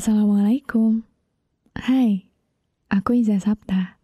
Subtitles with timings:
[0.00, 1.04] Assalamualaikum.
[1.76, 2.24] Hai,
[2.88, 4.00] aku Iza Sapta.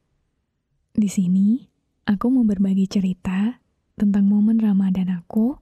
[0.93, 1.73] Di sini,
[2.05, 3.65] aku mau berbagi cerita
[3.97, 5.57] tentang momen Ramadan aku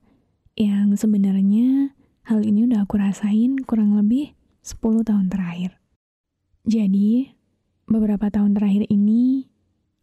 [0.58, 1.94] yang sebenarnya
[2.26, 4.34] hal ini udah aku rasain kurang lebih
[4.66, 5.78] 10 tahun terakhir.
[6.66, 7.30] Jadi,
[7.86, 9.46] beberapa tahun terakhir ini,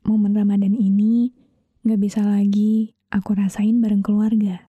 [0.08, 1.36] momen Ramadan ini
[1.84, 4.72] gak bisa lagi aku rasain bareng keluarga.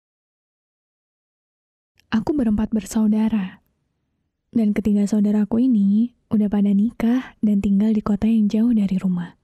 [2.10, 3.62] Aku berempat bersaudara
[4.54, 9.34] dan ketiga saudaraku ini udah pada nikah dan tinggal di kota yang jauh dari rumah.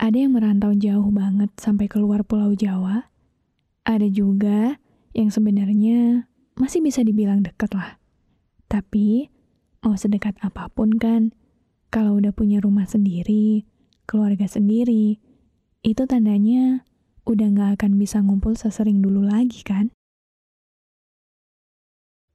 [0.00, 3.12] Ada yang merantau jauh banget sampai keluar pulau Jawa.
[3.84, 4.80] Ada juga
[5.12, 6.24] yang sebenarnya
[6.56, 8.00] masih bisa dibilang dekat lah.
[8.64, 9.28] Tapi
[9.84, 11.36] mau sedekat apa pun kan,
[11.92, 13.68] kalau udah punya rumah sendiri,
[14.08, 15.20] keluarga sendiri,
[15.84, 16.88] itu tandanya
[17.28, 19.92] udah gak akan bisa ngumpul sesering dulu lagi kan?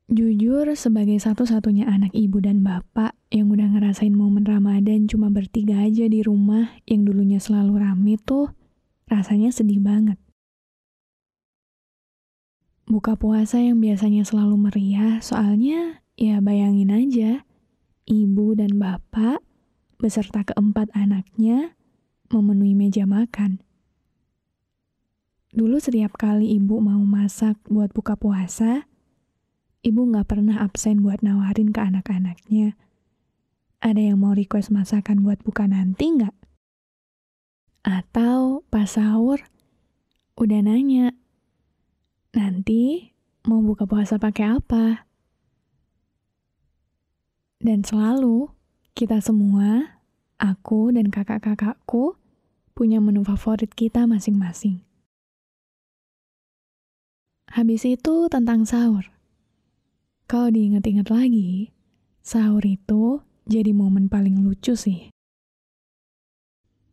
[0.06, 6.06] Jujur, sebagai satu-satunya anak ibu dan bapak yang udah ngerasain momen Ramadan cuma bertiga aja
[6.06, 8.54] di rumah yang dulunya selalu rame tuh,
[9.10, 10.22] rasanya sedih banget.
[12.86, 17.42] Buka puasa yang biasanya selalu meriah, soalnya ya bayangin aja,
[18.06, 19.42] ibu dan bapak
[19.98, 21.74] beserta keempat anaknya
[22.30, 23.58] memenuhi meja makan.
[25.50, 28.86] Dulu setiap kali ibu mau masak buat buka puasa,
[29.86, 32.74] ibu nggak pernah absen buat nawarin ke anak-anaknya.
[33.86, 36.34] Ada yang mau request masakan buat buka nanti nggak?
[37.86, 39.46] Atau pas sahur,
[40.42, 41.14] udah nanya,
[42.34, 43.14] nanti
[43.46, 45.06] mau buka puasa pakai apa?
[47.62, 48.50] Dan selalu,
[48.98, 50.02] kita semua,
[50.42, 52.18] aku dan kakak-kakakku,
[52.74, 54.82] punya menu favorit kita masing-masing.
[57.54, 59.15] Habis itu tentang sahur.
[60.26, 61.70] Kalau diingat-ingat lagi,
[62.26, 65.14] sahur itu jadi momen paling lucu sih.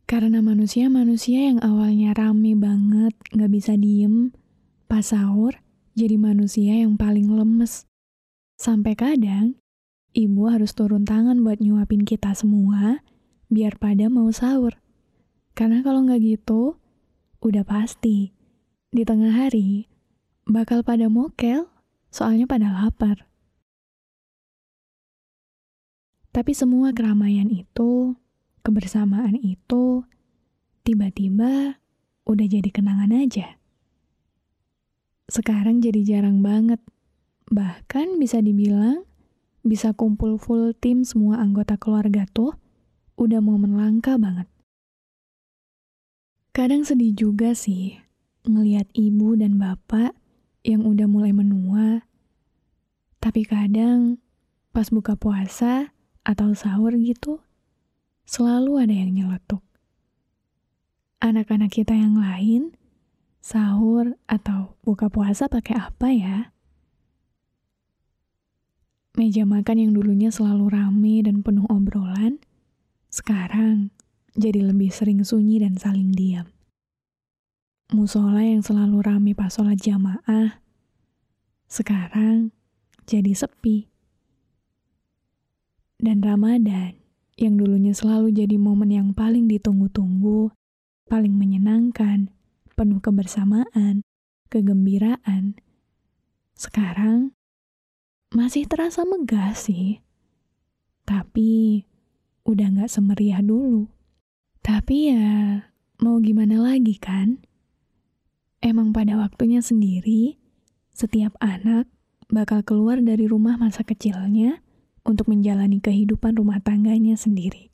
[0.05, 4.37] Karena manusia-manusia yang awalnya rame banget, gak bisa diem,
[4.85, 5.57] pas sahur
[5.97, 7.89] jadi manusia yang paling lemes.
[8.61, 9.57] Sampai kadang,
[10.13, 13.01] ibu harus turun tangan buat nyuapin kita semua,
[13.49, 14.77] biar pada mau sahur.
[15.57, 16.77] Karena kalau nggak gitu,
[17.41, 18.37] udah pasti,
[18.93, 19.89] di tengah hari,
[20.45, 21.73] bakal pada mokel
[22.13, 23.32] soalnya pada lapar.
[26.33, 28.17] Tapi semua keramaian itu,
[28.65, 30.01] kebersamaan itu,
[30.81, 31.77] tiba-tiba
[32.25, 33.61] udah jadi kenangan aja.
[35.29, 36.81] Sekarang jadi jarang banget.
[37.53, 39.05] Bahkan bisa dibilang,
[39.61, 42.57] bisa kumpul full tim semua anggota keluarga tuh,
[43.21, 44.49] udah momen langka banget.
[46.57, 48.01] Kadang sedih juga sih,
[48.49, 50.17] ngeliat ibu dan bapak
[50.65, 52.09] yang udah mulai menua.
[53.21, 54.17] Tapi kadang
[54.73, 55.92] pas buka puasa
[56.23, 57.43] atau sahur gitu,
[58.27, 59.63] selalu ada yang nyeletuk.
[61.23, 62.75] Anak-anak kita yang lain,
[63.39, 66.39] sahur atau buka puasa pakai apa ya?
[69.15, 72.41] Meja makan yang dulunya selalu rame dan penuh obrolan,
[73.13, 73.93] sekarang
[74.35, 76.49] jadi lebih sering sunyi dan saling diam
[77.93, 80.65] musola yang selalu rame pas sholat jamaah,
[81.69, 82.51] sekarang
[83.05, 83.92] jadi sepi.
[86.03, 86.99] Dan Ramadan,
[87.39, 90.51] yang dulunya selalu jadi momen yang paling ditunggu-tunggu,
[91.07, 92.27] paling menyenangkan,
[92.75, 94.03] penuh kebersamaan,
[94.51, 95.55] kegembiraan,
[96.59, 97.39] sekarang
[98.35, 100.03] masih terasa megah sih.
[101.07, 101.87] Tapi
[102.51, 103.87] udah gak semeriah dulu.
[104.59, 105.71] Tapi ya,
[106.03, 107.39] mau gimana lagi kan?
[108.59, 110.35] Emang pada waktunya sendiri,
[110.91, 111.87] setiap anak
[112.27, 114.59] bakal keluar dari rumah masa kecilnya
[115.03, 117.71] untuk menjalani kehidupan rumah tangganya sendiri.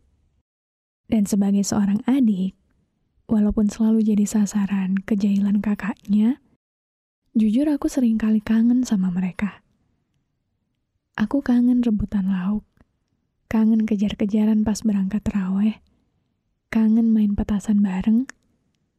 [1.08, 2.52] Dan sebagai seorang adik,
[3.28, 6.40] walaupun selalu jadi sasaran kejailan kakaknya,
[7.32, 9.64] jujur aku sering kali kangen sama mereka.
[11.16, 12.64] Aku kangen rebutan lauk,
[13.48, 15.80] kangen kejar-kejaran pas berangkat teraweh,
[16.68, 18.28] kangen main petasan bareng,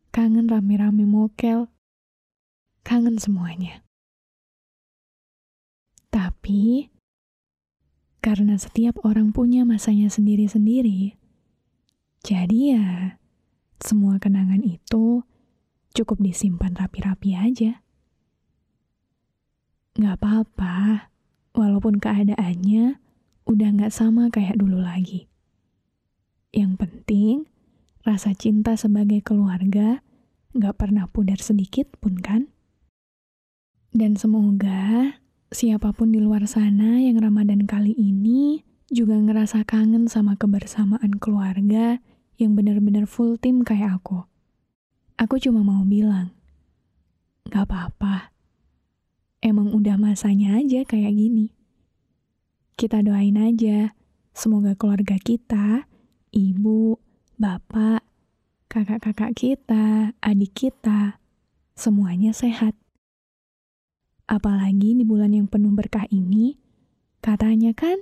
[0.10, 1.70] kangen rame-rame mokel,
[2.82, 3.86] kangen semuanya.
[6.10, 6.90] Tapi,
[8.20, 11.16] karena setiap orang punya masanya sendiri-sendiri,
[12.24, 12.88] jadi ya
[13.80, 15.24] semua kenangan itu
[15.96, 17.80] cukup disimpan rapi-rapi aja.
[19.96, 21.10] Gak apa-apa,
[21.56, 23.00] walaupun keadaannya
[23.48, 25.32] udah gak sama kayak dulu lagi.
[26.52, 27.36] Yang penting,
[28.04, 30.04] rasa cinta sebagai keluarga
[30.56, 32.52] gak pernah pudar sedikit pun kan?
[33.90, 35.18] Dan semoga
[35.50, 42.02] siapa pun di luar sana yang Ramadan kali ini juga ngerasa kangen sama kebersamaan keluarga
[42.38, 44.26] yang benar-benar full tim kayak aku.
[45.20, 46.32] Aku cuma mau bilang,
[47.50, 48.32] gak apa-apa.
[49.44, 51.52] Emang udah masanya aja kayak gini.
[52.80, 53.92] Kita doain aja,
[54.32, 55.84] semoga keluarga kita,
[56.32, 56.96] ibu,
[57.36, 58.06] bapak,
[58.72, 61.20] kakak-kakak kita, adik kita,
[61.76, 62.78] semuanya sehat.
[64.30, 66.62] Apalagi di bulan yang penuh berkah ini,
[67.18, 67.98] katanya kan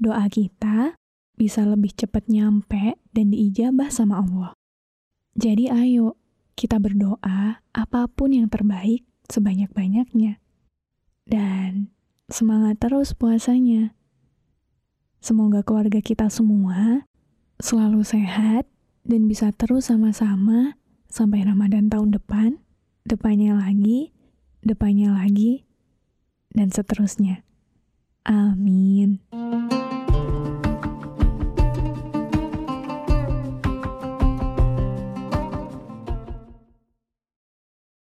[0.00, 0.96] doa kita
[1.36, 4.56] bisa lebih cepat nyampe dan diijabah sama Allah.
[5.36, 6.16] Jadi ayo,
[6.56, 10.40] kita berdoa apa pun yang terbaik sebanyak-banyaknya.
[11.28, 11.92] Dan
[12.32, 13.92] semangat terus puasanya.
[15.20, 17.04] Semoga keluarga kita semua
[17.60, 18.64] selalu sehat
[19.04, 20.80] dan bisa terus sama-sama
[21.12, 22.56] sampai Ramadan tahun depan,
[23.04, 24.16] depannya lagi,
[24.64, 25.64] depannya lagi,
[26.52, 27.44] dan seterusnya.
[28.24, 29.20] Amin.